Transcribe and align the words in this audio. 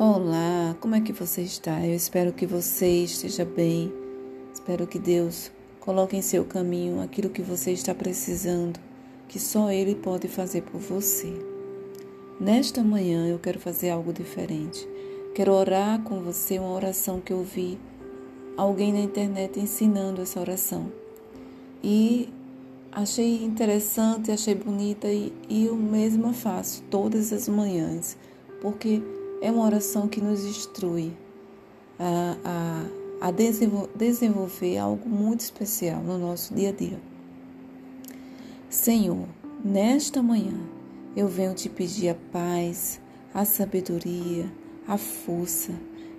Olá, 0.00 0.76
como 0.78 0.94
é 0.94 1.00
que 1.00 1.12
você 1.12 1.42
está? 1.42 1.84
Eu 1.84 1.92
espero 1.92 2.32
que 2.32 2.46
você 2.46 3.02
esteja 3.02 3.44
bem. 3.44 3.92
Espero 4.54 4.86
que 4.86 4.96
Deus 4.96 5.50
coloque 5.80 6.16
em 6.16 6.22
seu 6.22 6.44
caminho 6.44 7.02
aquilo 7.02 7.28
que 7.28 7.42
você 7.42 7.72
está 7.72 7.92
precisando, 7.92 8.78
que 9.26 9.40
só 9.40 9.72
Ele 9.72 9.96
pode 9.96 10.28
fazer 10.28 10.62
por 10.62 10.80
você. 10.80 11.32
Nesta 12.38 12.80
manhã 12.80 13.26
eu 13.26 13.40
quero 13.40 13.58
fazer 13.58 13.90
algo 13.90 14.12
diferente. 14.12 14.88
Quero 15.34 15.52
orar 15.52 16.00
com 16.04 16.20
você 16.20 16.60
uma 16.60 16.74
oração 16.74 17.20
que 17.20 17.32
eu 17.32 17.42
vi 17.42 17.76
alguém 18.56 18.92
na 18.92 19.00
internet 19.00 19.58
ensinando 19.58 20.22
essa 20.22 20.38
oração. 20.38 20.92
E 21.82 22.28
achei 22.92 23.42
interessante, 23.42 24.30
achei 24.30 24.54
bonita 24.54 25.08
e, 25.08 25.32
e 25.48 25.66
eu 25.66 25.74
mesma 25.74 26.32
faço 26.32 26.84
todas 26.84 27.32
as 27.32 27.48
manhãs, 27.48 28.16
porque 28.60 29.02
é 29.40 29.50
uma 29.50 29.64
oração 29.64 30.08
que 30.08 30.20
nos 30.20 30.44
instrui 30.44 31.12
a, 31.98 32.36
a, 33.22 33.28
a 33.28 33.30
desenvolver 33.30 34.78
algo 34.78 35.08
muito 35.08 35.40
especial 35.40 36.02
no 36.02 36.18
nosso 36.18 36.54
dia 36.54 36.70
a 36.70 36.72
dia. 36.72 37.00
Senhor, 38.68 39.26
nesta 39.64 40.22
manhã 40.22 40.58
eu 41.16 41.26
venho 41.26 41.54
te 41.54 41.68
pedir 41.68 42.10
a 42.10 42.14
paz, 42.32 43.00
a 43.32 43.44
sabedoria, 43.44 44.50
a 44.86 44.96
força. 44.96 45.72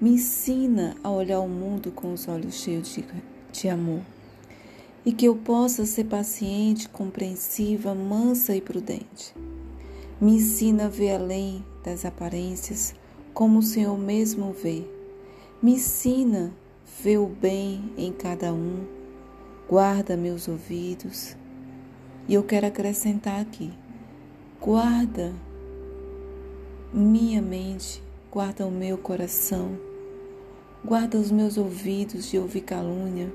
Me 0.00 0.10
ensina 0.10 0.96
a 1.02 1.10
olhar 1.10 1.40
o 1.40 1.48
mundo 1.48 1.92
com 1.92 2.12
os 2.12 2.26
olhos 2.28 2.54
cheios 2.54 2.92
de, 2.92 3.04
de 3.52 3.68
amor. 3.68 4.02
E 5.04 5.12
que 5.12 5.26
eu 5.26 5.34
possa 5.34 5.84
ser 5.84 6.04
paciente, 6.04 6.88
compreensiva, 6.88 7.94
mansa 7.94 8.54
e 8.54 8.60
prudente. 8.60 9.34
Me 10.20 10.36
ensina 10.36 10.86
a 10.86 10.88
ver 10.88 11.16
além 11.16 11.64
das 11.82 12.04
aparências, 12.04 12.94
como 13.34 13.58
o 13.58 13.62
Senhor 13.62 13.96
mesmo 13.98 14.52
vê. 14.52 14.84
Me 15.62 15.74
ensina 15.74 16.52
ver 17.02 17.18
o 17.18 17.26
bem 17.26 17.92
em 17.96 18.12
cada 18.12 18.52
um, 18.52 18.84
guarda 19.68 20.16
meus 20.16 20.48
ouvidos. 20.48 21.36
E 22.28 22.34
eu 22.34 22.42
quero 22.42 22.66
acrescentar 22.66 23.40
aqui: 23.40 23.72
guarda 24.60 25.32
minha 26.92 27.40
mente, 27.40 28.02
guarda 28.30 28.66
o 28.66 28.70
meu 28.70 28.98
coração, 28.98 29.78
guarda 30.84 31.16
os 31.16 31.30
meus 31.30 31.56
ouvidos 31.56 32.30
de 32.30 32.38
ouvir 32.38 32.60
calúnia, 32.60 33.32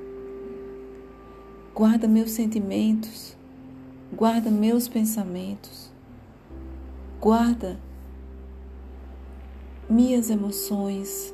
guarda 1.73 2.07
meus 2.07 2.31
sentimentos, 2.31 3.35
guarda 4.13 4.51
meus 4.51 4.87
pensamentos, 4.87 5.91
guarda 7.19 7.79
minhas 9.89 10.29
emoções. 10.29 11.33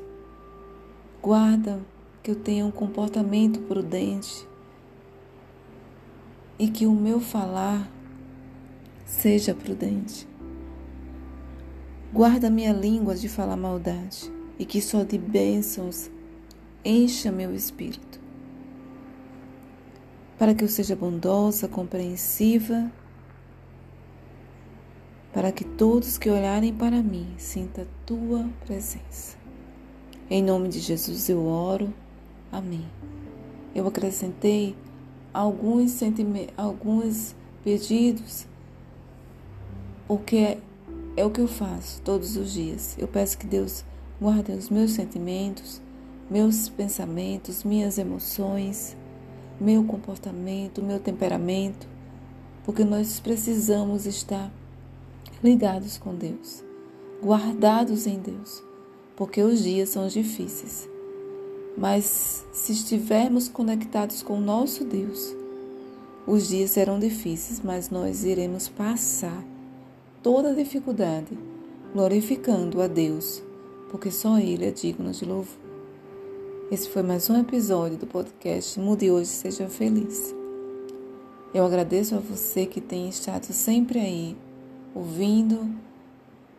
Guarda 1.20 1.80
que 2.22 2.30
eu 2.30 2.36
tenha 2.36 2.64
um 2.64 2.70
comportamento 2.70 3.60
prudente 3.60 4.46
e 6.58 6.68
que 6.68 6.86
o 6.86 6.92
meu 6.92 7.20
falar 7.20 7.90
seja 9.04 9.54
prudente. 9.54 10.28
Guarda 12.12 12.48
minha 12.48 12.72
língua 12.72 13.14
de 13.14 13.28
falar 13.28 13.56
maldade 13.56 14.32
e 14.58 14.64
que 14.64 14.80
só 14.80 15.02
de 15.02 15.18
bênçãos 15.18 16.10
encha 16.84 17.32
meu 17.32 17.54
espírito. 17.54 18.20
Para 20.38 20.54
que 20.54 20.62
eu 20.62 20.68
seja 20.68 20.94
bondosa, 20.94 21.66
compreensiva 21.66 22.90
para 25.34 25.50
que 25.50 25.64
todos 25.64 26.16
que 26.16 26.30
olharem 26.30 26.72
para 26.72 27.02
mim 27.02 27.26
sinta 27.36 27.88
tua 28.06 28.48
presença. 28.64 29.36
Em 30.30 30.40
nome 30.40 30.68
de 30.68 30.78
Jesus 30.78 31.28
eu 31.28 31.44
oro. 31.44 31.92
Amém. 32.52 32.86
Eu 33.74 33.88
acrescentei 33.88 34.76
alguns 35.32 36.00
alguns 36.56 37.34
pedidos, 37.64 38.46
porque 40.06 40.58
é 41.16 41.24
o 41.24 41.30
que 41.30 41.40
eu 41.40 41.48
faço 41.48 42.00
todos 42.02 42.36
os 42.36 42.52
dias. 42.52 42.96
Eu 42.96 43.08
peço 43.08 43.36
que 43.36 43.46
Deus 43.46 43.84
guarde 44.20 44.52
os 44.52 44.70
meus 44.70 44.92
sentimentos, 44.92 45.82
meus 46.30 46.68
pensamentos, 46.68 47.64
minhas 47.64 47.98
emoções, 47.98 48.96
meu 49.60 49.82
comportamento, 49.82 50.80
meu 50.80 51.00
temperamento, 51.00 51.88
porque 52.64 52.84
nós 52.84 53.18
precisamos 53.18 54.06
estar 54.06 54.52
ligados 55.44 55.98
com 55.98 56.14
Deus, 56.14 56.64
guardados 57.22 58.06
em 58.06 58.18
Deus, 58.18 58.64
porque 59.14 59.42
os 59.42 59.62
dias 59.62 59.90
são 59.90 60.08
difíceis. 60.08 60.88
Mas 61.76 62.46
se 62.50 62.72
estivermos 62.72 63.46
conectados 63.46 64.22
com 64.22 64.38
o 64.38 64.40
nosso 64.40 64.84
Deus, 64.84 65.36
os 66.26 66.48
dias 66.48 66.70
serão 66.70 66.98
difíceis, 66.98 67.60
mas 67.62 67.90
nós 67.90 68.24
iremos 68.24 68.68
passar 68.68 69.44
toda 70.22 70.48
a 70.48 70.54
dificuldade 70.54 71.38
glorificando 71.92 72.80
a 72.80 72.86
Deus, 72.86 73.42
porque 73.90 74.10
só 74.10 74.38
Ele 74.38 74.64
é 74.64 74.70
digno 74.70 75.12
de 75.12 75.26
louvor. 75.26 75.58
Esse 76.72 76.88
foi 76.88 77.02
mais 77.02 77.28
um 77.28 77.38
episódio 77.38 77.98
do 77.98 78.06
podcast 78.06 78.80
Mude 78.80 79.10
Hoje 79.10 79.28
Seja 79.28 79.68
Feliz. 79.68 80.34
Eu 81.52 81.66
agradeço 81.66 82.14
a 82.14 82.18
você 82.18 82.64
que 82.64 82.80
tem 82.80 83.10
estado 83.10 83.52
sempre 83.52 83.98
aí 83.98 84.34
ouvindo, 84.94 85.68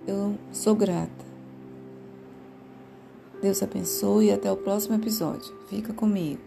eu 0.05 0.37
sou 0.51 0.75
grata. 0.75 1.25
Deus 3.41 3.61
abençoe 3.61 4.27
e 4.27 4.31
até 4.31 4.51
o 4.51 4.57
próximo 4.57 4.95
episódio. 4.95 5.55
Fica 5.67 5.93
comigo. 5.93 6.41